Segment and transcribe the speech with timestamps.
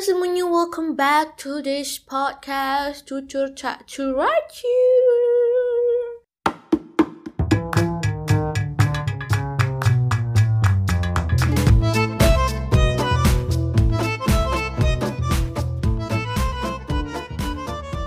[0.00, 4.80] semuanya, welcome back to this podcast Cucur Cak Curacu.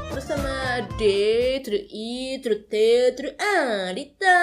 [0.09, 2.73] Bersama D, to E, to the T,
[3.13, 4.41] to the A, Dita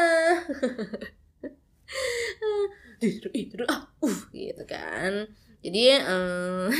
[3.03, 5.27] D, to E, to the A, uh, gitu kan
[5.61, 6.73] jadi um,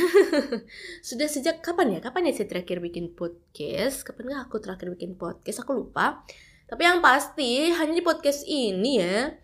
[1.07, 1.99] sudah sejak kapan ya?
[2.01, 4.01] Kapan ya saya terakhir bikin podcast?
[4.01, 5.61] Kapan nggak aku terakhir bikin podcast?
[5.61, 6.25] Aku lupa.
[6.65, 9.37] Tapi yang pasti hanya di podcast ini ya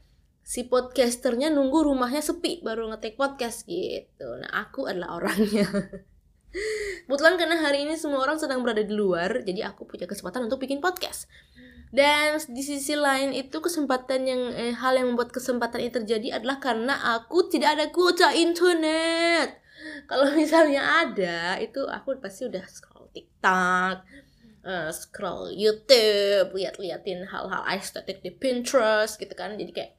[0.48, 4.26] si podcasternya nunggu rumahnya sepi baru ngetek podcast gitu.
[4.40, 5.68] Nah aku adalah orangnya.
[7.06, 10.64] Kebetulan karena hari ini semua orang sedang berada di luar, jadi aku punya kesempatan untuk
[10.64, 11.28] bikin podcast.
[11.88, 16.60] Dan di sisi lain itu kesempatan yang eh, hal yang membuat kesempatan ini terjadi adalah
[16.60, 19.64] karena aku tidak ada kuota internet.
[20.10, 24.04] Kalau misalnya ada, itu aku pasti udah scroll TikTok,
[24.68, 29.56] uh, scroll YouTube, lihat-liatin hal-hal estetik di Pinterest gitu kan.
[29.56, 29.92] Jadi kayak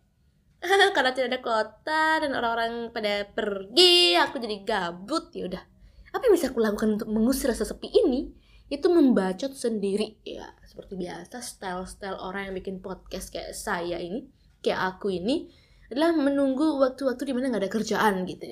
[0.97, 5.63] karena tidak ada kuota dan orang-orang pada pergi, aku jadi gabut ya udah.
[6.13, 8.33] Apa yang bisa aku lakukan untuk mengusir rasa sepi ini?
[8.69, 10.53] Itu membacot sendiri ya.
[10.69, 14.29] Seperti biasa style-style orang yang bikin podcast kayak saya ini
[14.61, 15.49] kayak aku ini
[15.89, 18.47] adalah menunggu waktu-waktu di mana nggak ada kerjaan gitu.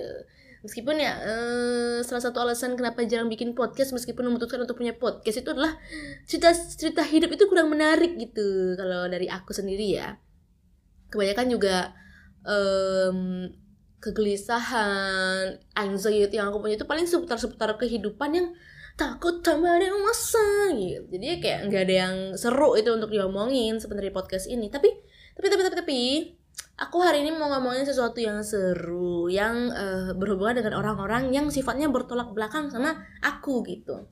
[0.65, 5.45] Meskipun ya eh, salah satu alasan kenapa jarang bikin podcast meskipun memutuskan untuk punya podcast
[5.45, 5.77] itu adalah
[6.25, 8.75] cerita cerita hidup itu kurang menarik gitu.
[8.75, 10.17] Kalau dari aku sendiri ya.
[11.07, 11.95] Kebanyakan juga
[12.43, 13.47] um,
[14.03, 18.49] kegelisahan anxiety yang aku punya itu paling seputar-seputar kehidupan yang
[18.97, 21.05] takut sama dewasa gitu.
[21.13, 24.73] Jadi kayak nggak ada yang seru itu untuk diomongin sebenarnya podcast ini.
[24.73, 24.89] Tapi
[25.37, 26.01] tapi tapi tapi tapi
[26.81, 31.93] aku hari ini mau ngomongin sesuatu yang seru yang uh, berhubungan dengan orang-orang yang sifatnya
[31.93, 34.09] bertolak belakang sama aku gitu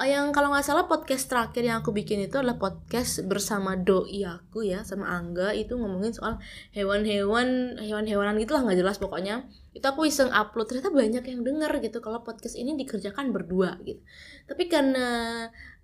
[0.00, 4.62] yang kalau nggak salah podcast terakhir yang aku bikin itu adalah podcast bersama doi aku
[4.62, 5.50] ya sama Angga.
[5.50, 6.38] Itu ngomongin soal
[6.70, 9.50] hewan-hewan hewan-hewanan gitulah nggak jelas pokoknya.
[9.74, 13.98] Itu aku iseng upload ternyata banyak yang denger gitu kalau podcast ini dikerjakan berdua gitu.
[14.46, 15.06] Tapi karena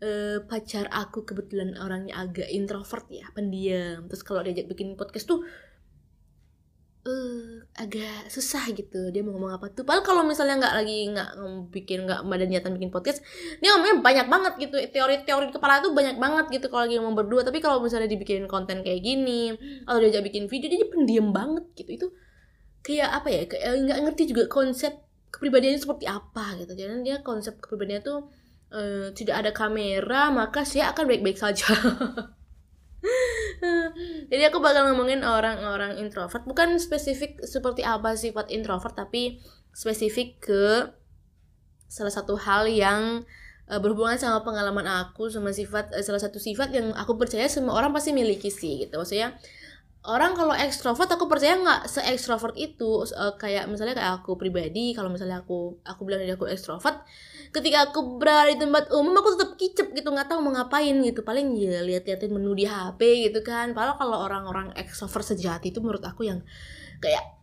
[0.01, 4.07] uh, pacar aku kebetulan orangnya agak introvert ya pendiam.
[4.07, 5.43] Terus kalau diajak bikin podcast tuh
[7.07, 9.87] uh, agak susah gitu dia mau ngomong apa tuh.
[9.87, 11.31] Padahal kalau misalnya nggak lagi nggak
[11.71, 13.23] bikin nggak ada niatan bikin podcast
[13.63, 14.77] dia ngomongnya banyak banget gitu.
[14.91, 17.47] Teori-teori kepala tuh banyak banget gitu kalau lagi ngomong berdua.
[17.47, 19.55] Tapi kalau misalnya dibikin konten kayak gini
[19.87, 21.91] atau diajak bikin video dia pendiam banget gitu.
[21.95, 22.07] Itu
[22.83, 23.43] kayak apa ya?
[23.47, 24.93] Kayak eh, nggak ngerti juga konsep
[25.31, 26.75] kepribadiannya seperti apa gitu.
[26.75, 28.19] Jadi dia konsep kepribadiannya tuh
[28.73, 31.71] uh, tidak ada kamera maka saya akan baik-baik saja
[34.31, 36.45] jadi aku bakal ngomongin orang-orang introvert.
[36.45, 39.41] Bukan spesifik seperti apa sifat introvert tapi
[39.77, 40.65] spesifik ke
[41.87, 43.23] salah satu hal yang
[43.71, 47.79] uh, berhubungan sama pengalaman aku sama sifat uh, salah satu sifat yang aku percaya semua
[47.79, 48.97] orang pasti miliki sih gitu.
[48.99, 49.37] Maksudnya
[50.07, 54.95] orang kalau ekstrovert aku percaya nggak se ekstrovert itu uh, kayak misalnya kayak aku pribadi
[54.95, 57.03] kalau misalnya aku aku bilang aku ekstrovert
[57.55, 61.25] ketika aku berada di tempat umum aku tetap kicep gitu nggak tahu mau ngapain gitu.
[61.25, 63.73] Paling ya lihat-liatin menu di HP gitu kan.
[63.73, 66.45] Padahal kalau orang-orang ekstrovert sejati itu menurut aku yang
[67.01, 67.36] kayak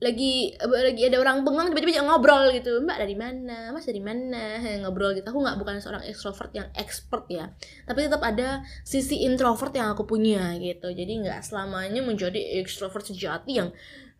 [0.00, 2.80] lagi lagi ada orang bengong tiba-tiba ngobrol gitu.
[2.80, 3.68] Mbak dari mana?
[3.68, 4.56] Mas dari mana?
[4.80, 5.28] Ngobrol gitu.
[5.28, 7.52] Aku nggak bukan seorang ekstrovert yang expert ya.
[7.84, 10.88] Tapi tetap ada sisi introvert yang aku punya gitu.
[10.88, 13.68] Jadi nggak selamanya menjadi ekstrovert sejati yang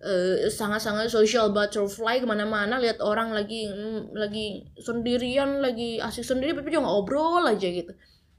[0.05, 6.57] uh, sangat-sangat social butterfly ke mana-mana lihat orang lagi mm, lagi sendirian lagi asik sendiri
[6.57, 7.97] tapi juga ngobrol aja gitu.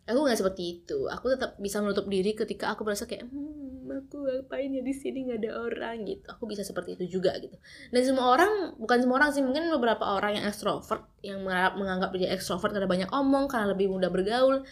[0.09, 1.09] Aku nggak seperti itu.
[1.09, 5.28] Aku tetap bisa menutup diri ketika aku merasa kayak hmm, aku ngapain ya di sini
[5.28, 6.24] nggak ada orang gitu.
[6.31, 7.56] Aku bisa seperti itu juga gitu.
[7.91, 12.31] Dan semua orang bukan semua orang sih mungkin beberapa orang yang ekstrovert yang menganggap dia
[12.31, 14.63] ekstrovert karena banyak omong karena lebih mudah bergaul.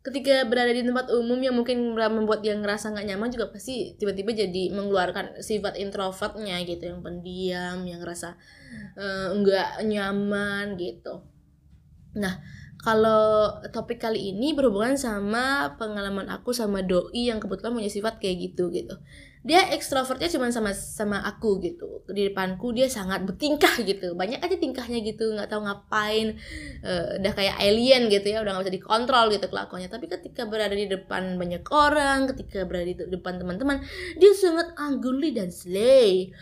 [0.00, 4.32] Ketika berada di tempat umum yang mungkin membuat dia ngerasa nggak nyaman juga pasti tiba-tiba
[4.32, 6.96] jadi mengeluarkan sifat introvertnya gitu.
[6.96, 8.38] Yang pendiam yang ngerasa
[8.96, 11.20] uh, nggak nyaman gitu.
[12.16, 18.16] Nah kalau topik kali ini berhubungan sama pengalaman aku sama doi yang kebetulan punya sifat
[18.16, 18.96] kayak gitu gitu.
[19.40, 22.04] Dia ekstrovertnya cuma sama sama aku gitu.
[22.08, 24.12] Di depanku dia sangat bertingkah gitu.
[24.16, 25.32] Banyak aja tingkahnya gitu.
[25.32, 26.36] Nggak tahu ngapain
[26.84, 28.44] uh, udah kayak alien gitu ya.
[28.44, 29.88] Udah nggak bisa dikontrol gitu kelakuannya.
[29.88, 33.80] Tapi ketika berada di depan banyak orang ketika berada di depan teman-teman
[34.20, 36.32] dia sangat angguli dan slay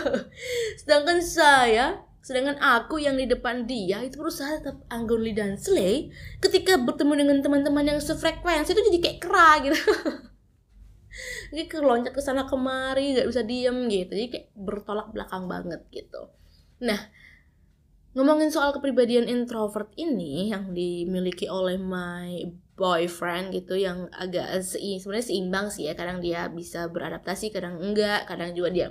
[0.80, 6.12] sedangkan saya Sedangkan aku yang di depan dia itu berusaha tetap angguli dan slay
[6.44, 9.78] ketika bertemu dengan teman-teman yang sefrekuensi itu jadi kayak kera gitu.
[11.56, 14.12] jadi keloncat ke sana kemari nggak bisa diem gitu.
[14.12, 16.28] Jadi kayak bertolak belakang banget gitu.
[16.84, 17.08] Nah
[18.12, 25.24] ngomongin soal kepribadian introvert ini yang dimiliki oleh my boyfriend gitu yang agak se sebenarnya
[25.24, 25.96] seimbang sih ya.
[25.96, 28.28] Kadang dia bisa beradaptasi kadang enggak.
[28.28, 28.88] Kadang juga dia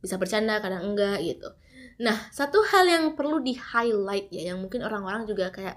[0.00, 1.52] bisa bercanda kadang enggak gitu
[2.00, 5.76] nah satu hal yang perlu di highlight ya yang mungkin orang-orang juga kayak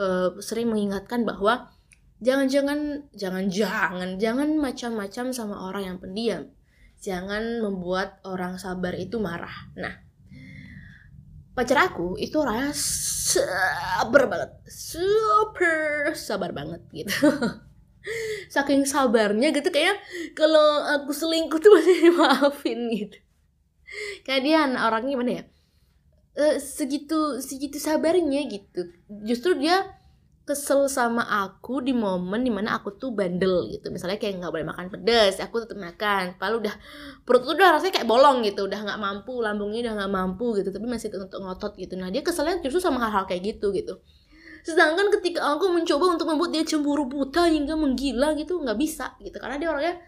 [0.00, 1.68] uh, sering mengingatkan bahwa
[2.20, 6.42] jangan-jangan jangan-jangan jangan macam-macam sama orang yang pendiam.
[7.00, 9.72] Jangan membuat orang sabar itu marah.
[9.76, 9.94] Nah
[11.56, 14.50] pacar aku itu orangnya sabar banget.
[14.68, 17.12] Super sabar banget gitu.
[18.54, 20.00] Saking sabarnya gitu kayak
[20.32, 23.20] kalau aku selingkuh tuh masih dimaafin gitu
[24.26, 25.44] kayak dia orangnya gimana ya?
[26.36, 28.90] E, segitu segitu sabarnya gitu.
[29.26, 30.00] Justru dia
[30.50, 33.94] kesel sama aku di momen di mana aku tuh bandel gitu.
[33.94, 36.34] Misalnya kayak nggak boleh makan pedas aku tetap makan.
[36.42, 36.74] Palu udah
[37.22, 38.66] perut tuh udah rasanya kayak bolong gitu.
[38.66, 41.94] Udah nggak mampu lambungnya udah nggak mampu gitu tapi masih untuk ngotot gitu.
[41.94, 44.02] Nah dia keselnya justru sama hal-hal kayak gitu gitu.
[44.66, 49.38] Sedangkan ketika aku mencoba untuk membuat dia cemburu buta hingga menggila gitu nggak bisa gitu.
[49.38, 50.02] Karena dia orangnya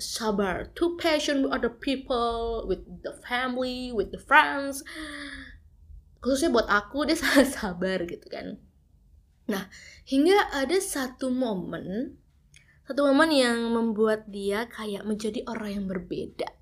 [0.00, 4.82] sabar too patient with other people with the family with the friends
[6.24, 8.58] khususnya buat aku dia sangat sabar gitu kan
[9.50, 9.66] Nah,
[10.06, 12.14] hingga ada satu momen,
[12.86, 16.54] satu momen yang membuat dia kayak menjadi orang yang berbeda.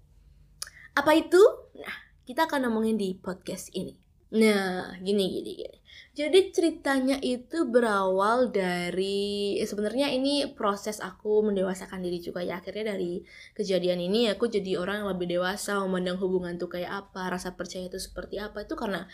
[0.96, 1.38] Apa itu?
[1.76, 3.92] Nah, kita akan ngomongin di podcast ini.
[4.28, 5.78] Nah, gini gini gini.
[6.12, 12.60] Jadi ceritanya itu berawal dari eh, sebenarnya ini proses aku mendewasakan diri juga ya.
[12.60, 13.24] Akhirnya dari
[13.56, 17.88] kejadian ini aku jadi orang yang lebih dewasa, memandang hubungan tuh kayak apa, rasa percaya
[17.88, 19.08] itu seperti apa itu karena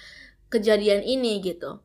[0.50, 1.78] kejadian ini gitu.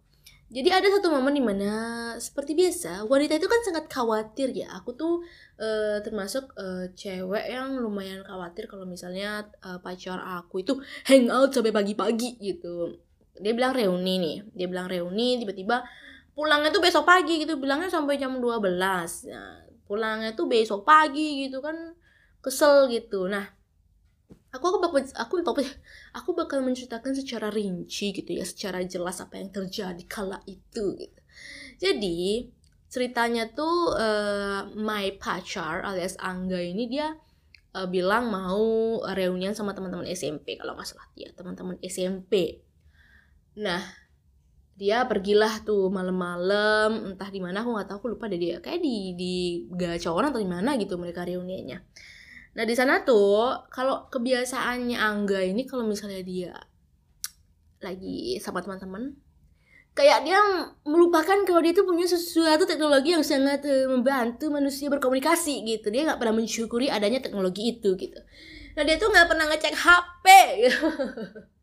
[0.49, 1.71] Jadi ada satu momen di mana
[2.17, 4.73] seperti biasa wanita itu kan sangat khawatir ya.
[4.81, 5.21] Aku tuh
[5.61, 10.73] uh, termasuk uh, cewek yang lumayan khawatir kalau misalnya uh, pacar aku itu
[11.09, 13.08] hangout sampai pagi-pagi gitu.
[13.39, 14.37] Dia bilang reuni nih.
[14.53, 15.81] Dia bilang reuni tiba-tiba
[16.35, 17.55] pulangnya tuh besok pagi gitu.
[17.57, 18.59] Bilangnya sampai jam 12.
[19.31, 21.95] Nah, pulangnya tuh besok pagi gitu kan
[22.43, 23.25] kesel gitu.
[23.31, 23.47] Nah,
[24.49, 25.65] aku aku bakal aku bakal
[26.13, 31.21] aku bakal menceritakan secara rinci gitu ya secara jelas apa yang terjadi kala itu gitu
[31.77, 32.49] jadi
[32.89, 37.13] ceritanya tuh uh, my pacar alias Angga ini dia
[37.77, 42.65] uh, bilang mau reunian sama teman-teman SMP kalau nggak salah dia teman-teman SMP
[43.59, 43.99] nah
[44.79, 48.63] dia pergilah tuh malam-malam entah di mana aku nggak tahu aku lupa deh dia.
[48.63, 49.33] Kayak di di
[49.75, 51.83] gacawan atau di mana gitu mereka reuniannya.
[52.55, 56.55] Nah di sana tuh kalau kebiasaannya Angga ini kalau misalnya dia
[57.83, 59.15] lagi sama teman-teman
[59.95, 60.39] kayak dia
[60.87, 65.91] melupakan kalau dia tuh punya sesuatu teknologi yang sangat uh, membantu manusia berkomunikasi gitu.
[65.91, 68.19] Dia nggak pernah mensyukuri adanya teknologi itu gitu.
[68.79, 70.25] Nah dia tuh nggak pernah ngecek HP
[70.63, 70.87] gitu.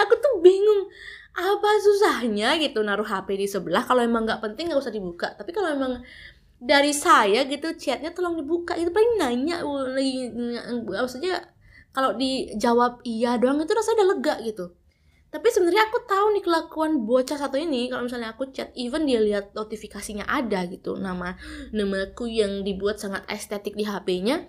[0.00, 0.88] aku tuh bingung
[1.36, 3.84] apa susahnya gitu naruh HP di sebelah?
[3.84, 5.36] Kalau emang nggak penting nggak usah dibuka.
[5.36, 6.00] Tapi kalau emang
[6.56, 8.72] dari saya gitu chatnya tolong dibuka.
[8.72, 10.32] Itu paling nanya lagi
[10.88, 11.44] maksudnya
[11.92, 14.72] kalau dijawab iya doang itu rasanya udah lega gitu.
[15.28, 19.20] Tapi sebenarnya aku tahu nih kelakuan bocah satu ini kalau misalnya aku chat even dia
[19.20, 21.36] lihat notifikasinya ada gitu nama
[21.76, 24.48] namaku yang dibuat sangat estetik di HP-nya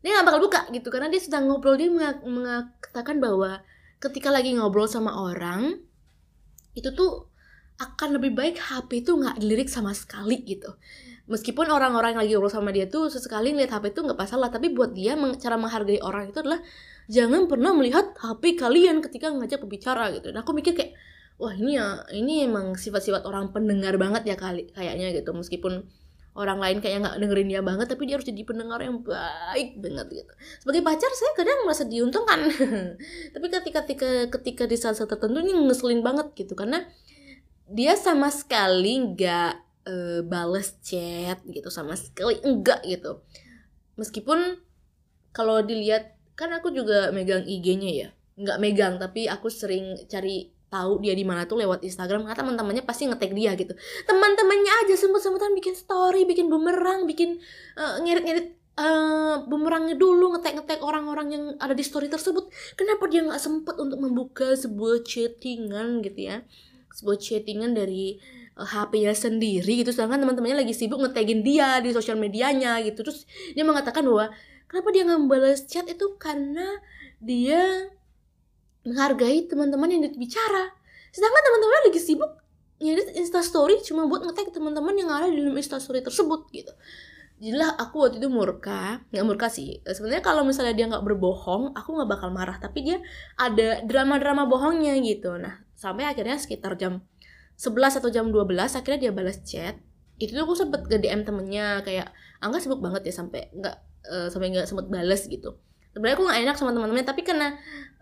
[0.00, 0.88] dia nggak bakal buka gitu.
[0.88, 1.92] Karena dia sedang ngobrol dia
[2.24, 3.60] mengatakan bahwa
[4.02, 5.78] ketika lagi ngobrol sama orang
[6.74, 7.30] itu tuh
[7.78, 10.74] akan lebih baik HP itu nggak dilirik sama sekali gitu.
[11.30, 14.90] Meskipun orang-orang lagi ngobrol sama dia tuh sesekali ngeliat HP itu nggak masalah tapi buat
[14.90, 16.58] dia cara menghargai orang itu adalah
[17.06, 20.34] jangan pernah melihat HP kalian ketika ngajak berbicara gitu.
[20.34, 20.98] Nah aku mikir kayak
[21.38, 25.30] wah ini ya ini emang sifat-sifat orang pendengar banget ya kali kayaknya gitu.
[25.30, 25.86] Meskipun
[26.32, 30.06] orang lain kayak nggak dengerin dia banget tapi dia harus jadi pendengar yang baik banget
[30.24, 30.32] gitu.
[30.64, 32.40] Sebagai pacar saya kadang merasa diuntungkan.
[33.36, 34.10] Tapi ketika ketika
[34.40, 36.56] ketika di saat, saat tertentu ini ngeselin banget gitu.
[36.56, 36.88] Karena
[37.68, 39.52] dia sama sekali nggak
[39.88, 43.20] uh, bales chat gitu sama sekali enggak gitu.
[44.00, 44.56] Meskipun
[45.36, 48.08] kalau dilihat kan aku juga megang IG-nya ya.
[48.40, 52.82] Nggak megang tapi aku sering cari tahu dia di mana tuh lewat Instagram karena teman-temannya
[52.88, 53.76] pasti ngetek dia gitu.
[54.08, 57.36] Teman-temannya aja sempet-sempetan bikin story bikin bumerang bikin
[57.76, 62.48] uh, ngirit-ngirit uh, bumerangnya dulu ngetek-ngetek orang-orang yang ada di story tersebut.
[62.80, 66.40] Kenapa dia nggak sempet untuk membuka sebuah chattingan gitu ya?
[66.96, 68.16] Sebuah chattingan dari
[68.56, 69.92] HP-nya sendiri gitu.
[69.92, 73.04] Sedangkan teman-temannya lagi sibuk ngetagin dia di sosial medianya gitu.
[73.04, 74.32] Terus dia mengatakan bahwa
[74.68, 75.88] kenapa dia nggak balas chat?
[75.88, 76.80] Itu karena
[77.22, 77.92] dia
[78.82, 80.74] menghargai teman-teman yang bicara.
[81.14, 82.32] Sedangkan teman-teman lagi sibuk
[82.82, 86.74] ngedit instastory cuma buat ngetag teman-teman yang ada di dalam instastory tersebut gitu.
[87.38, 89.78] Jadilah aku waktu itu murka nggak murka sih.
[89.86, 92.98] Sebenarnya kalau misalnya dia nggak berbohong aku nggak bakal marah tapi dia
[93.38, 95.38] ada drama-drama bohongnya gitu.
[95.38, 97.06] Nah sampai akhirnya sekitar jam
[97.58, 99.78] 11 atau jam 12 akhirnya dia balas chat.
[100.18, 102.10] Itu tuh aku sempet ke DM temennya kayak
[102.42, 103.76] angga sibuk banget ya sampai nggak
[104.10, 105.54] uh, sampai nggak sempet balas gitu
[105.92, 107.48] sebenarnya aku nggak enak sama teman-temannya tapi karena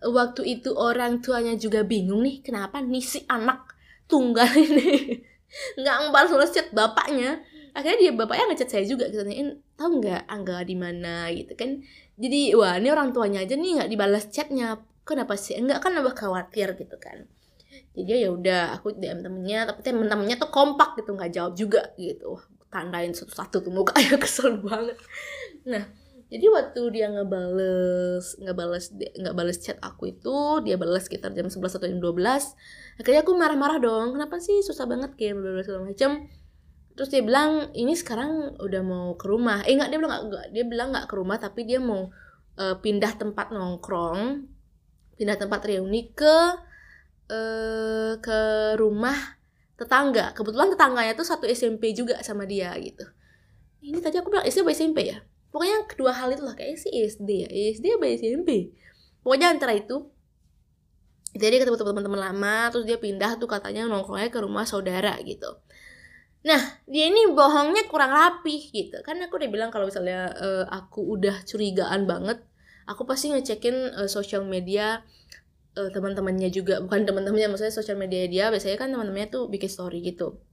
[0.01, 3.77] waktu itu orang tuanya juga bingung nih kenapa nih si anak
[4.11, 5.21] tunggal ini
[5.79, 7.43] nggak ngebalas chat bapaknya?
[7.71, 11.31] Akhirnya dia bapaknya ngechat saya juga gitu tanyain tahu nggak angga di mana?
[11.31, 11.83] Gitu kan.
[12.19, 14.83] Jadi wah ini orang tuanya aja nih nggak dibalas chatnya.
[15.07, 15.59] Kenapa sih?
[15.59, 17.27] Enggak kan nambah khawatir gitu kan.
[17.95, 22.39] Jadi ya udah aku DM temennya tapi temen-temennya tuh kompak gitu nggak jawab juga gitu.
[22.71, 24.99] Tandain satu-satu tuh mukanya kesel banget.
[25.67, 25.83] Nah
[26.31, 31.59] jadi waktu dia ngebales ngebales nggak bales chat aku itu dia balas sekitar jam 11
[31.59, 34.63] atau jam 12 akhirnya aku marah-marah dong kenapa sih?
[34.63, 36.11] Susah banget kayak berbalas segala macam
[36.95, 39.67] terus dia bilang ini sekarang udah mau ke rumah.
[39.67, 42.15] Eh nggak dia bilang nggak dia bilang nggak ke rumah tapi dia mau
[42.63, 44.47] uh, pindah tempat nongkrong
[45.19, 46.37] pindah tempat reuni ke
[47.27, 48.41] uh, ke
[48.79, 49.19] rumah
[49.75, 50.31] tetangga.
[50.39, 53.03] Kebetulan tetangganya tuh satu SMP juga sama dia gitu.
[53.83, 55.19] Ini tadi aku bilang SD SMP ya
[55.50, 57.49] pokoknya kedua hal itu lah kayak sih SD ya.
[57.76, 58.75] SD apa SMP
[59.23, 60.09] pokoknya antara itu
[61.30, 65.62] jadi ketemu teman-teman lama terus dia pindah tuh katanya nongkrongnya ke rumah saudara gitu.
[66.42, 66.59] Nah
[66.90, 68.99] dia ini bohongnya kurang rapi gitu.
[69.07, 72.42] Kan aku udah bilang kalau misalnya uh, aku udah curigaan banget
[72.90, 75.07] aku pasti ngecekin uh, sosial media
[75.78, 76.83] uh, teman-temannya juga.
[76.83, 78.45] Bukan teman-temannya maksudnya sosial media dia.
[78.50, 80.50] Biasanya kan teman-temannya tuh bikin story gitu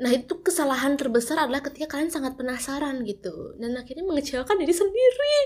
[0.00, 3.52] Nah itu kesalahan terbesar adalah ketika kalian sangat penasaran gitu.
[3.60, 5.36] Dan akhirnya mengecewakan diri sendiri.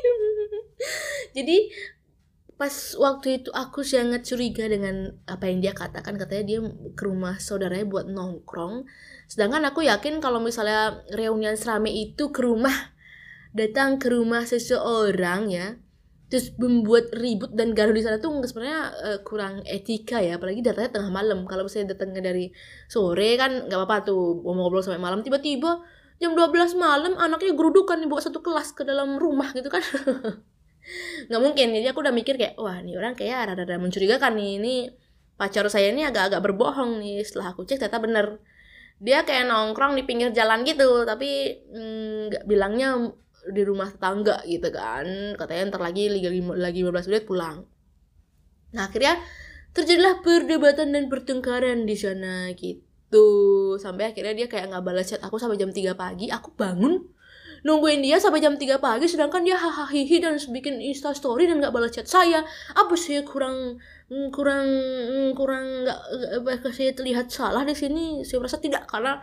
[1.36, 1.58] Jadi
[2.56, 6.14] pas waktu itu aku sangat curiga dengan apa yang dia katakan.
[6.14, 6.60] Katanya dia
[6.94, 8.86] ke rumah saudaranya buat nongkrong.
[9.26, 12.94] Sedangkan aku yakin kalau misalnya reunian serame itu ke rumah
[13.58, 15.80] datang ke rumah seseorang ya
[16.26, 20.98] terus membuat ribut dan gaduh di sana tuh sebenarnya uh, kurang etika ya apalagi datanya
[20.98, 21.46] tengah malam.
[21.46, 22.50] Kalau misalnya datangnya dari
[22.90, 25.22] sore kan nggak apa-apa tuh mau ngobrol sampai malam.
[25.22, 25.86] Tiba-tiba
[26.18, 29.82] jam 12 malam anaknya gerudukan dibawa satu kelas ke dalam rumah gitu kan.
[31.30, 34.50] Nggak mungkin jadi aku udah mikir kayak wah ini orang kayak rada-rada mencurigakan nih.
[34.58, 34.74] Ini
[35.38, 38.26] pacar saya ini agak-agak berbohong nih setelah aku cek ternyata bener.
[38.98, 43.14] Dia kayak nongkrong di pinggir jalan gitu tapi mm, nggak mm, bilangnya
[43.50, 45.36] di rumah tetangga gitu kan.
[45.38, 47.56] Katanya ntar lagi lagi lagi 15 menit pulang.
[48.74, 49.20] Nah akhirnya
[49.76, 53.28] terjadilah perdebatan dan pertengkaran di sana gitu.
[53.78, 56.32] Sampai akhirnya dia kayak nggak balas chat aku sampai jam 3 pagi.
[56.32, 57.16] Aku bangun
[57.66, 59.90] nungguin dia sampai jam 3 pagi sedangkan dia hahaha
[60.22, 62.46] dan bikin insta story dan nggak balas chat saya.
[62.74, 63.82] Apa sih kurang
[64.30, 64.66] kurang
[65.34, 68.22] kurang nggak saya terlihat salah di sini?
[68.22, 69.18] Saya merasa tidak karena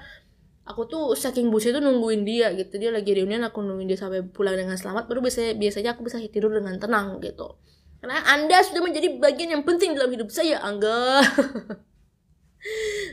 [0.64, 2.80] aku tuh saking busi itu nungguin dia gitu.
[2.80, 5.08] Dia lagi reunian aku nungguin dia sampai pulang dengan selamat.
[5.12, 7.60] Baru biasanya biasanya aku bisa tidur dengan tenang gitu.
[8.04, 11.24] Karena anda sudah menjadi bagian yang penting dalam hidup saya angga.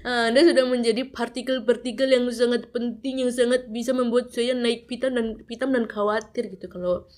[0.07, 5.43] Anda sudah menjadi partikel-partikel yang sangat penting yang sangat bisa membuat saya naik pitam dan
[5.43, 7.11] pitam dan khawatir gitu kalau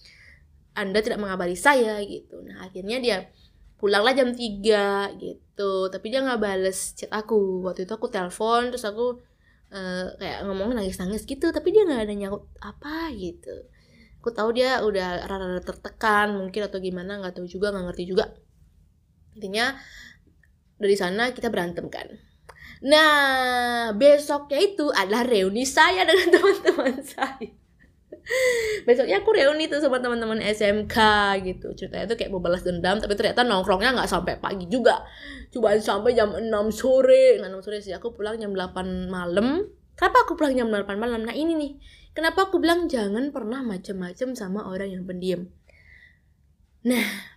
[0.73, 2.41] anda tidak mengabari saya gitu.
[2.41, 3.17] Nah akhirnya dia
[3.77, 5.73] pulanglah jam 3 gitu.
[5.93, 7.69] Tapi dia nggak bales chat aku.
[7.69, 9.21] Waktu itu aku telepon terus aku
[9.73, 13.67] uh, kayak ngomong nangis-nangis gitu tapi dia nggak ada nyaut apa gitu.
[14.23, 18.31] Aku tahu dia udah rada-rada tertekan mungkin atau gimana nggak tahu juga nggak ngerti juga.
[19.35, 19.75] Intinya
[20.77, 22.07] dari sana kita berantem kan.
[22.85, 27.62] Nah besoknya itu adalah reuni saya dengan teman-teman saya
[28.87, 30.97] besoknya aku reuni tuh sama teman-teman SMK
[31.43, 31.75] gitu.
[31.75, 35.03] Ceritanya tuh kayak mau balas dendam tapi ternyata nongkrongnya nggak sampai pagi juga.
[35.51, 37.43] Cuma sampai jam 6 sore.
[37.43, 39.67] Nggak 6 sore sih aku pulang jam 8 malam.
[39.99, 41.27] Kenapa aku pulang jam 8 malam?
[41.27, 41.73] Nah ini nih.
[42.13, 45.49] Kenapa aku bilang jangan pernah macam-macam sama orang yang pendiam?
[46.85, 47.33] Nah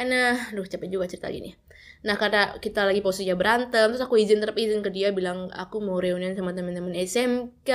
[0.00, 1.52] karena duh capek juga cerita gini
[2.00, 5.84] Nah karena kita lagi posisinya berantem Terus aku izin terp izin ke dia Bilang aku
[5.84, 7.68] mau reunian sama teman-teman SMK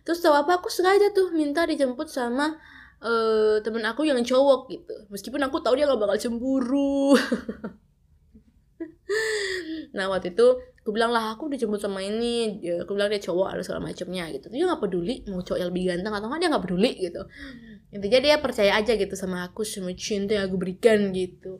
[0.00, 2.56] Terus tau apa aku sengaja tuh Minta dijemput sama
[3.04, 4.94] uh, temen aku yang cowok gitu.
[5.08, 7.16] Meskipun aku tahu dia gak bakal cemburu.
[9.90, 10.46] Nah waktu itu
[10.80, 14.46] aku bilang lah aku dijemput sama ini aku bilang dia cowok ada segala macamnya gitu.
[14.46, 17.22] Dia nggak peduli mau cowok yang lebih ganteng atau nggak dia nggak peduli gitu.
[17.90, 21.58] Intinya dia percaya aja gitu sama aku sama cinta yang aku berikan gitu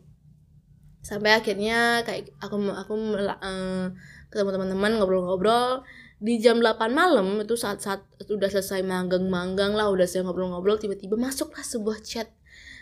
[1.00, 3.88] sampai akhirnya kayak aku aku uh,
[4.30, 5.84] ketemu teman-teman ngobrol-ngobrol.
[6.20, 11.64] Di jam 8 malam itu saat-saat udah selesai manggang-manggang lah udah selesai ngobrol-ngobrol tiba-tiba masuklah
[11.64, 12.28] sebuah chat.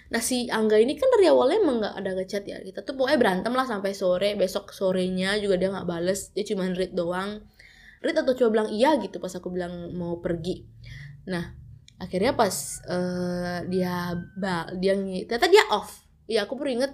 [0.08, 2.58] Nah si Angga ini kan dari awalnya emang nggak ada ngechat ya.
[2.64, 4.34] Kita tuh pokoknya berantem lah sampai sore.
[4.34, 6.32] Besok sorenya juga dia nggak bales.
[6.32, 7.44] Dia cuma read doang.
[8.00, 10.64] Read atau coba bilang iya gitu pas aku bilang mau pergi.
[11.28, 11.52] Nah
[11.98, 14.96] akhirnya pas uh, dia bal dia
[15.28, 16.08] ternyata dia off.
[16.24, 16.92] Ya aku baru inget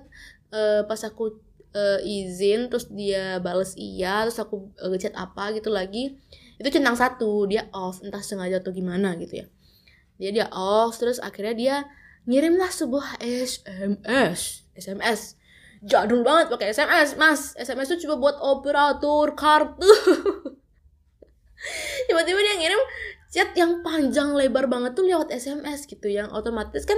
[0.54, 1.34] uh, pas aku
[1.74, 6.14] uh, izin terus dia bales iya terus aku uh, ngechat apa gitu lagi
[6.54, 9.46] itu centang satu dia off entah sengaja atau gimana gitu ya.
[10.22, 11.76] Dia dia off terus akhirnya dia
[12.30, 15.34] ngirimlah sebuah SMS SMS
[15.84, 17.58] jadul banget pakai SMS mas.
[17.58, 19.84] SMS itu cuma buat operator kartu
[22.06, 22.82] tiba-tiba dia ngirim
[23.34, 26.96] chat yang panjang lebar banget tuh lewat SMS gitu yang otomatis kan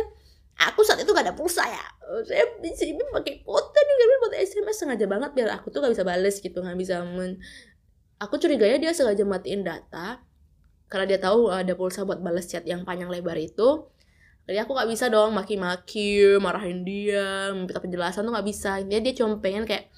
[0.56, 1.84] aku saat itu gak ada pulsa ya.
[2.25, 5.92] Saya di sini pakai kode nih gak buat SMS sengaja banget biar aku tuh gak
[5.92, 7.36] bisa bales gitu nggak bisa men
[8.16, 10.25] aku curiga ya dia sengaja matiin data
[10.88, 13.90] karena dia tahu ada pulsa buat balas chat yang panjang lebar itu.
[14.46, 18.78] Jadi aku gak bisa dong maki-maki marahin dia minta penjelasan tuh gak bisa.
[18.78, 19.90] Intinya dia cuma pengen kayak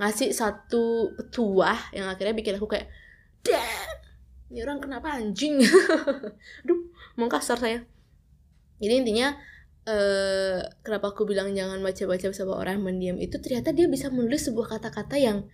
[0.00, 2.88] ngasih satu petuah yang akhirnya bikin aku kayak
[3.44, 4.02] damn
[4.52, 5.64] ini orang kenapa anjing?
[6.64, 6.80] Aduh
[7.16, 7.88] mau kasar saya.
[8.80, 9.32] Jadi intinya
[9.82, 13.18] eh kenapa aku bilang jangan baca-baca sama orang mendiam?
[13.18, 15.50] Itu ternyata dia bisa menulis sebuah kata-kata yang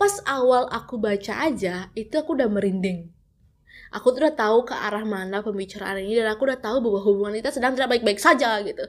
[0.00, 3.12] pas awal aku baca aja itu aku udah merinding.
[3.90, 7.34] Aku tuh udah tahu ke arah mana pembicaraan ini dan aku udah tahu bahwa hubungan
[7.38, 8.86] kita sedang tidak baik-baik saja gitu.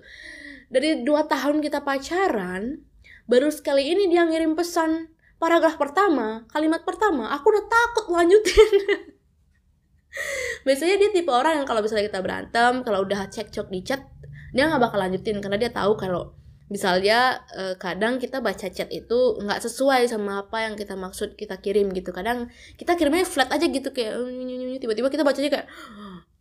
[0.72, 2.82] Dari dua tahun kita pacaran
[3.26, 5.10] baru sekali ini dia ngirim pesan
[5.42, 8.72] paragraf pertama kalimat pertama aku udah takut lanjutin.
[10.66, 14.06] Biasanya dia tipe orang yang kalau misalnya kita berantem kalau udah cekcok di chat
[14.52, 16.36] dia nggak bakal lanjutin karena dia tahu kalau
[16.72, 21.60] misalnya eh, kadang kita baca chat itu nggak sesuai sama apa yang kita maksud kita
[21.60, 22.16] kirim gitu.
[22.16, 22.48] Kadang
[22.80, 24.16] kita kirimnya flat aja gitu kayak
[24.80, 25.68] tiba-tiba kita bacanya kayak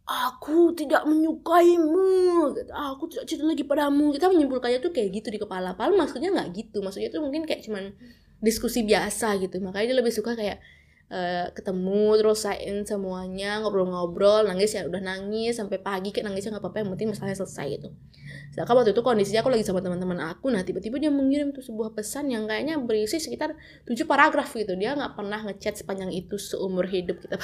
[0.07, 2.55] aku tidak menyukaimu.
[2.55, 2.71] Gitu.
[2.75, 4.15] aku tidak cinta lagi padamu.
[4.15, 5.75] Kita menyimpulkannya tuh kayak gitu di kepala.
[5.75, 6.79] Padahal maksudnya nggak gitu.
[6.79, 7.95] Maksudnya tuh mungkin kayak cuman
[8.39, 9.59] diskusi biasa gitu.
[9.59, 10.63] Makanya dia lebih suka kayak
[11.11, 16.63] Uh, ketemu terus sain semuanya ngobrol-ngobrol nangis ya udah nangis sampai pagi kayak nangisnya nggak
[16.63, 17.91] apa-apa yang penting masalahnya selesai gitu.
[18.55, 21.99] Sedangkan waktu itu kondisinya aku lagi sama teman-teman aku nah tiba-tiba dia mengirim tuh sebuah
[21.99, 23.59] pesan yang kayaknya berisi sekitar
[23.91, 24.79] tujuh paragraf gitu.
[24.79, 27.43] Dia nggak pernah ngechat sepanjang itu seumur hidup kita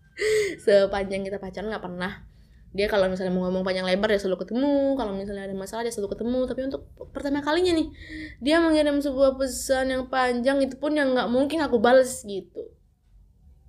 [0.64, 2.24] sepanjang kita pacaran nggak pernah.
[2.72, 5.92] Dia kalau misalnya mau ngomong panjang lebar dia selalu ketemu kalau misalnya ada masalah dia
[5.92, 6.38] selalu ketemu.
[6.48, 7.92] Tapi untuk pertama kalinya nih
[8.40, 12.72] dia mengirim sebuah pesan yang panjang itu pun yang nggak mungkin aku balas gitu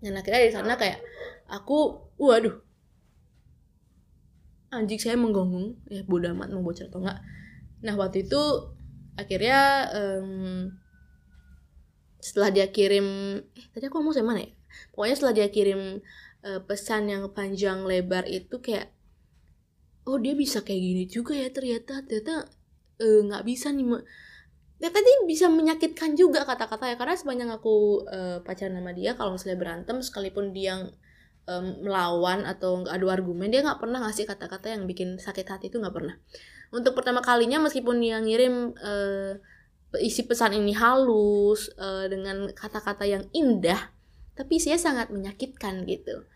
[0.06, 1.02] dan akhirnya di sana kayak
[1.50, 2.62] aku waduh
[4.70, 7.20] anjing saya menggonggong ya bodoh amat mau bocor atau enggak.
[7.82, 8.42] Nah waktu itu
[9.16, 10.70] akhirnya um,
[12.20, 13.08] setelah dia kirim
[13.56, 14.52] eh tadi aku ngomong sama mana ya?
[14.92, 16.04] Pokoknya setelah dia kirim
[16.44, 18.92] uh, pesan yang panjang lebar itu kayak
[20.06, 22.04] oh dia bisa kayak gini juga ya ternyata.
[22.04, 22.52] Ternyata
[23.00, 23.86] nggak uh, bisa nih
[24.76, 29.40] ya tadi bisa menyakitkan juga kata-kata ya karena sepanjang aku uh, pacaran sama dia kalau
[29.40, 30.92] misalnya berantem sekalipun dia
[31.48, 35.72] um, melawan atau nggak adu argumen dia nggak pernah ngasih kata-kata yang bikin sakit hati
[35.72, 36.20] itu nggak pernah.
[36.76, 39.40] Untuk pertama kalinya meskipun dia ngirim uh,
[40.02, 43.96] isi pesan ini halus uh, dengan kata-kata yang indah
[44.36, 46.28] tapi saya sangat menyakitkan gitu.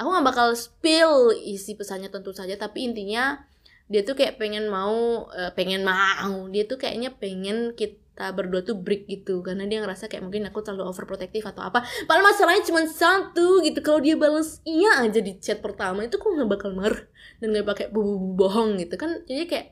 [0.00, 3.44] Aku nggak bakal spill isi pesannya tentu saja tapi intinya
[3.90, 8.78] dia tuh kayak pengen mau uh, pengen mau dia tuh kayaknya pengen kita berdua tuh
[8.78, 9.40] break gitu.
[9.40, 11.82] Karena dia ngerasa kayak mungkin aku terlalu overprotective atau apa.
[12.06, 13.78] Padahal masalahnya cuma satu gitu.
[13.80, 17.06] Kalau dia balas iya aja di chat pertama itu kok nggak bakal marah
[17.42, 17.86] dan nggak pakai
[18.36, 18.94] bohong gitu.
[19.00, 19.66] Kan jadi kayak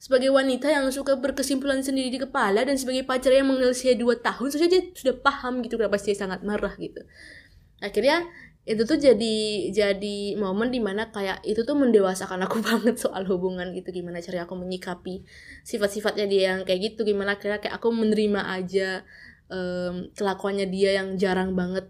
[0.00, 4.16] sebagai wanita yang suka berkesimpulan sendiri di kepala dan sebagai pacar yang mengenal saya dua
[4.16, 7.04] tahun saja dia sudah paham gitu kenapa saya sangat marah gitu.
[7.84, 8.24] Akhirnya
[8.68, 9.36] itu tuh jadi
[9.72, 13.88] jadi momen di mana kayak itu tuh mendewasakan aku banget soal hubungan gitu.
[13.90, 15.24] Gimana cara aku menyikapi
[15.64, 17.08] sifat-sifatnya dia yang kayak gitu.
[17.08, 19.02] Gimana kira kayak aku menerima aja
[19.48, 21.88] um, kelakuannya dia yang jarang banget.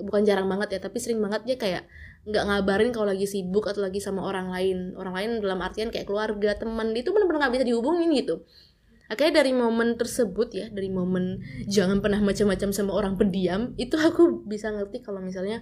[0.00, 1.84] Bukan jarang banget ya tapi sering banget dia kayak
[2.22, 4.96] nggak ngabarin kalau lagi sibuk atau lagi sama orang lain.
[4.96, 8.40] Orang lain dalam artian kayak keluarga teman itu benar-benar nggak bisa dihubungin gitu.
[9.12, 14.40] Akhirnya dari momen tersebut ya dari momen jangan pernah macam-macam sama orang pendiam itu aku
[14.48, 15.60] bisa ngerti kalau misalnya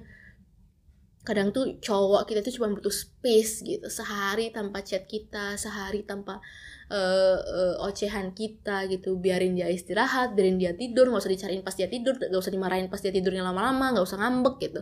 [1.20, 6.40] kadang tuh cowok kita tuh cuma butuh space gitu sehari tanpa chat kita sehari tanpa
[6.88, 9.20] uh, uh, ocehan kita gitu.
[9.20, 12.88] Biarin dia istirahat biarin dia tidur nggak usah dicariin pas dia tidur nggak usah dimarahin
[12.88, 14.80] pas dia tidurnya lama-lama nggak usah ngambek gitu.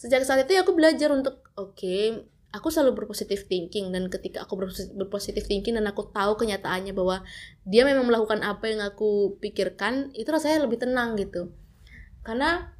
[0.00, 4.48] Sejak saat itu ya aku belajar untuk oke okay, aku selalu berpositif thinking dan ketika
[4.48, 4.58] aku
[4.96, 7.22] berpositif thinking dan aku tahu kenyataannya bahwa
[7.62, 11.52] dia memang melakukan apa yang aku pikirkan itu rasanya lebih tenang gitu.
[12.24, 12.79] Karena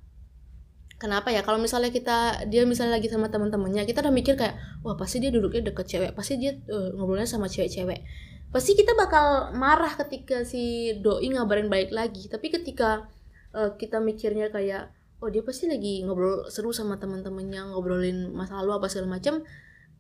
[1.01, 1.41] kenapa ya?
[1.41, 5.33] Kalau misalnya kita dia misalnya lagi sama teman-temannya kita udah mikir kayak wah pasti dia
[5.33, 8.05] duduknya deket cewek pasti dia uh, ngobrolnya sama cewek-cewek.
[8.53, 12.29] Pasti kita bakal marah ketika si doi ngabarin balik lagi.
[12.29, 13.09] Tapi ketika
[13.57, 14.93] uh, kita mikirnya kayak
[15.25, 19.45] oh dia pasti lagi ngobrol seru sama teman-temannya ngobrolin masa lalu apa segala macam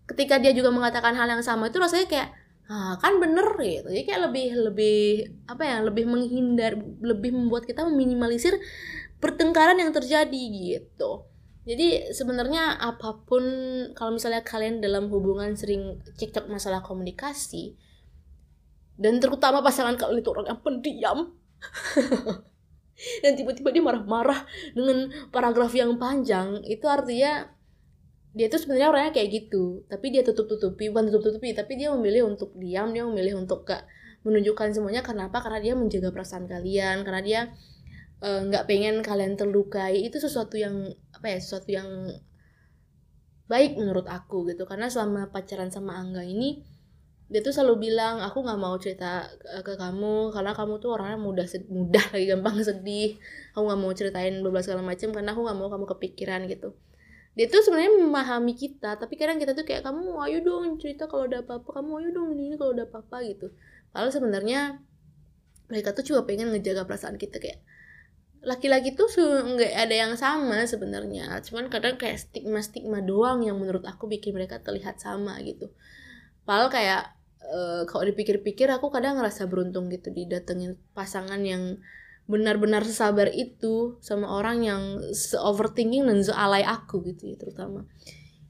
[0.08, 2.28] ketika dia juga mengatakan hal yang sama itu rasanya kayak
[2.70, 3.88] ah kan bener gitu.
[3.90, 4.98] Jadi kayak lebih lebih
[5.50, 8.54] apa ya lebih menghindar lebih membuat kita meminimalisir
[9.20, 11.28] pertengkaran yang terjadi gitu.
[11.68, 13.44] Jadi sebenarnya apa pun
[13.92, 17.76] kalau misalnya kalian dalam hubungan sering cekcok masalah komunikasi
[18.96, 21.18] dan terutama pasangan kalian itu orang yang pendiam
[23.22, 27.48] dan tiba-tiba dia marah-marah dengan paragraf yang panjang itu artinya
[28.30, 29.82] dia tuh sebenarnya orangnya kayak gitu.
[29.90, 33.66] Tapi dia tutup tutupi bukan tutup tutupi tapi dia memilih untuk diam dia memilih untuk
[33.66, 33.84] gak
[34.22, 35.02] menunjukkan semuanya.
[35.02, 37.40] Kenapa karena dia menjaga perasaan kalian karena dia
[38.20, 41.88] nggak uh, pengen kalian terlukai itu sesuatu yang apa ya sesuatu yang
[43.48, 44.68] baik menurut aku gitu.
[44.68, 46.62] Karena selama pacaran sama Angga ini
[47.30, 49.30] dia tuh selalu bilang aku nggak mau cerita
[49.62, 53.16] ke kamu karena kamu tuh orangnya mudah mudah lagi gampang sedih.
[53.56, 56.76] Aku nggak mau ceritain beberapa segala macam karena aku nggak mau kamu kepikiran gitu.
[57.38, 61.30] Dia tuh sebenarnya memahami kita tapi kadang kita tuh kayak kamu ayo dong cerita kalau
[61.30, 63.54] ada apa-apa kamu ayo dong ini kalau ada apa-apa gitu.
[63.94, 64.60] Padahal sebenarnya
[65.70, 67.62] mereka tuh cuma pengen ngejaga perasaan kita kayak
[68.40, 69.08] laki-laki tuh
[69.44, 71.40] nggak ada yang sama sebenarnya.
[71.44, 75.68] Cuman kadang kayak stigma stigma doang yang menurut aku bikin mereka terlihat sama gitu.
[76.48, 77.02] Padahal kayak
[77.44, 81.76] uh, kalau dipikir-pikir aku kadang ngerasa beruntung gitu didatengin pasangan yang
[82.30, 87.84] benar-benar sabar itu sama orang yang se overthinking dan se alay aku gitu ya terutama.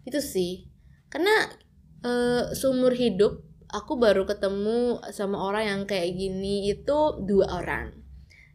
[0.07, 0.71] Itu sih.
[1.11, 1.51] Karena
[2.07, 8.01] uh, seumur hidup aku baru ketemu sama orang yang kayak gini itu dua orang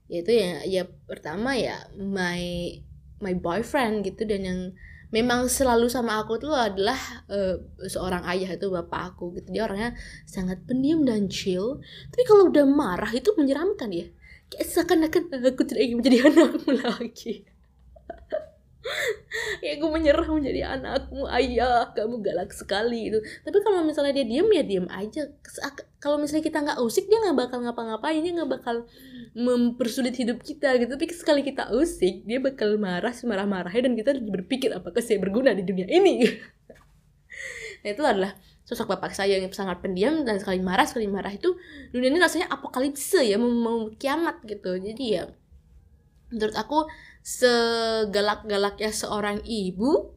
[0.05, 2.41] yaitu ya ya pertama ya my
[3.23, 4.25] my boyfriend gitu.
[4.25, 4.59] Dan yang
[5.09, 6.97] memang selalu sama aku tuh adalah
[7.31, 9.55] uh, seorang ayah itu bapak aku gitu.
[9.55, 11.79] Dia orangnya sangat pendiam dan chill.
[12.11, 14.07] Tapi kalau udah marah itu menyeramkan ya.
[14.45, 17.55] Kayak seakan-akan aku tidak ingin menjadi anakmu lagi
[19.65, 24.47] ya aku menyerah menjadi anakmu ayah kamu galak sekali itu tapi kalau misalnya dia diem
[24.49, 25.21] ya diem aja.
[26.01, 28.85] Kalau misalnya kita nggak usik dia nggak bakal ngapa-ngapain dia nggak bakal
[29.33, 30.93] mempersulit hidup kita gitu.
[30.93, 35.63] Tapi sekali kita usik dia bakal marah semarah-marahnya dan kita berpikir apakah saya berguna di
[35.65, 36.25] dunia ini?
[37.85, 38.33] Nah itu adalah
[38.65, 41.53] sosok bapak saya yang sangat pendiam dan sekali marah sekali marah itu
[41.93, 44.73] dunia ini rasanya apokalipse ya mau kiamat gitu.
[44.81, 45.29] Jadi ya
[46.29, 46.89] menurut aku
[47.25, 50.13] segalak-galaknya seorang ibu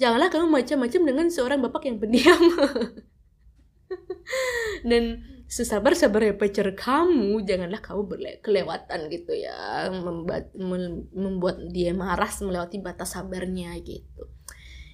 [0.00, 2.40] janganlah kamu macam-macam dengan seorang bapak yang pendiam.
[4.88, 8.06] Dan sesabar sabarnya pacar kamu janganlah kamu
[8.40, 10.54] kelewatan gitu ya membuat
[11.10, 14.30] membuat dia marah melewati batas sabarnya gitu.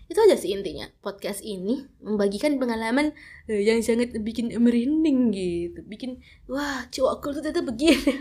[0.06, 3.10] Itu aja sih intinya podcast ini membagikan pengalaman
[3.50, 5.82] uh, yang sangat bikin merinding gitu.
[5.86, 6.18] Bikin
[6.50, 8.12] wah cowok cool tuh ternyata begini.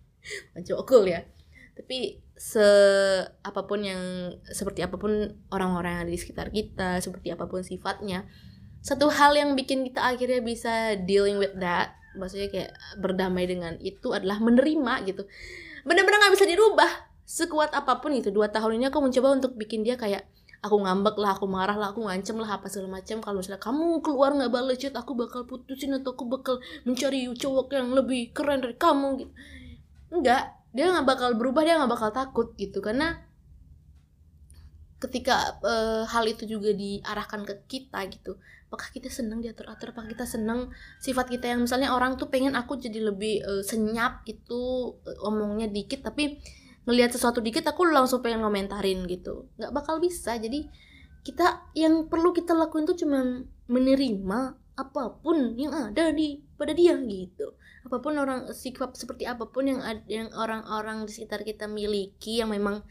[0.68, 1.24] Cowok cool ya
[1.80, 2.66] tapi se
[3.40, 7.64] apa pun yang seperti apa pun orang-orang yang ada di sekitar kita seperti apa pun
[7.64, 8.28] sifatnya
[8.80, 14.10] satu hal yang bikin kita akhirnya bisa dealing with that maksudnya kayak berdamai dengan itu
[14.10, 15.22] adalah menerima gitu.
[15.86, 16.90] Benar-benar nggak bisa dirubah.
[17.30, 20.26] Sekuat apa pun itu dua tahun ini aku mencoba untuk bikin dia kayak
[20.60, 23.22] aku ngambek lah aku marah lah aku ngancem lah apa segala macam.
[23.22, 27.70] Kalau misalnya kamu keluar nggak balas chat aku bakal putusin atau aku bakal mencari cowok
[27.70, 29.32] yang lebih keren dari kamu gitu.
[30.10, 32.78] Enggak dia nggak bakal berubah dia nggak bakal takut gitu.
[32.78, 33.18] Karena
[35.00, 35.74] ketika e,
[36.06, 38.36] hal itu juga diarahkan ke kita gitu
[38.68, 40.68] apakah kita senang diatur atur apakah kita senang
[41.00, 45.72] sifat kita yang misalnya orang tuh pengen aku jadi lebih e, senyap gitu e, omongnya
[45.72, 46.36] dikit tapi
[46.84, 49.48] ngelihat sesuatu dikit aku langsung pengen ngomentarin gitu.
[49.60, 50.36] Nggak bakal bisa.
[50.40, 50.68] Jadi
[51.20, 54.40] kita yang perlu kita lakuin tuh cuma menerima
[54.80, 59.64] apa pun yang ada di pada dia gitu apa pun orang sikap seperti apa pun
[59.64, 62.84] yang yang orang-orang di sekitar kita miliki yang memang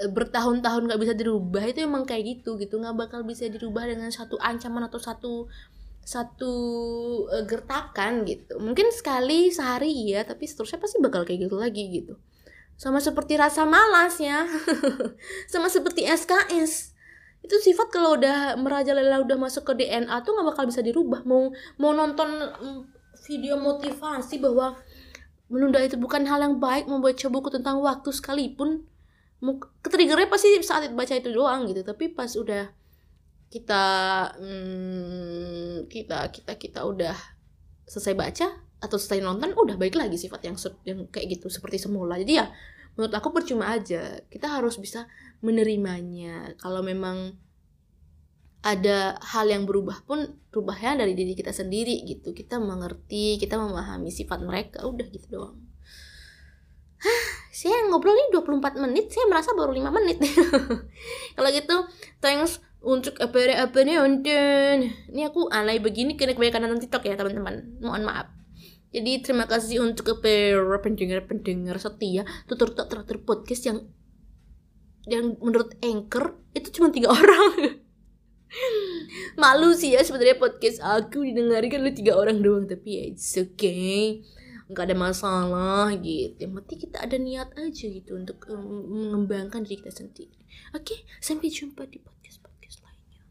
[0.00, 2.80] e, bertahun-tahun nggak bisa dirubah itu emang kayak gitu gitu.
[2.80, 5.32] Nggak bakal bisa dirubah dengan satu ancaman atau satu
[6.04, 6.52] satu
[7.32, 8.60] uh, gertakan gitu.
[8.60, 12.20] Mungkin sekali sehari ya tapi seterusnya pasti bakal kayak gitu lagi gitu.
[12.76, 14.44] Sama seperti rasa malasnya
[15.52, 16.92] sama seperti SKS
[17.44, 21.24] itu sifat kalau udah merajalela udah masuk ke DNA tuh nggak bakal bisa dirubah.
[21.28, 22.80] Mau mau nonton mm,
[23.24, 24.76] video motivasi bahwa
[25.48, 28.84] menunda itu bukan hal yang baik membaca buku tentang waktu sekalipun
[29.84, 31.84] ketriggernya pasti saat baca itu doang gitu.
[31.84, 32.72] Tapi pas udah
[33.52, 33.84] kita
[34.40, 37.14] hmm, kita kita kita udah
[37.84, 38.46] selesai baca
[38.80, 40.56] atau selesai nonton udah baik lagi sifat yang
[40.88, 42.16] yang kayak gitu seperti semula.
[42.16, 42.48] Jadi ya
[42.96, 44.20] menurut aku percuma aja.
[44.32, 45.04] Kita harus bisa
[45.44, 46.56] menerimanya.
[46.56, 47.36] Kalau memang
[48.64, 52.32] ada hal yang berubah pun berubahnya dari diri kita sendiri gitu.
[52.32, 55.60] Kita mengerti kita memahami sifat mereka udah gitu doang.
[57.04, 57.24] Hah,
[57.60, 60.16] saya ngobrol ini 24 menit saya merasa baru 5 menit.
[61.36, 61.76] Kalau gitu
[62.24, 63.36] thanks untuk apa
[63.68, 64.76] apa nonton.
[65.12, 67.84] Ini aku alay begini karena kebanyakan nonton TikTok ya teman-teman.
[67.84, 68.26] Mohon maaf.
[68.96, 73.78] Jadi terima kasih untuk para pendengar-pendengar setia tutur tak teratur podcast yang
[75.04, 77.76] yang menurut anchor itu cuma tiga orang
[79.42, 84.22] malu sih ya sebenarnya podcast aku didengarkan oleh tiga orang doang tapi ya it's okay.
[84.64, 86.40] Nggak ada masalah gitu.
[86.40, 90.40] Yang penting kita ada niat aja gitu untuk mengembangkan diri kita sendiri.
[90.72, 90.98] Oke okay?
[91.20, 93.22] sampai jumpa di podcast podcast lainnya.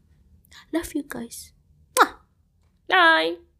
[0.70, 1.52] Love you guys.
[2.88, 3.53] Bye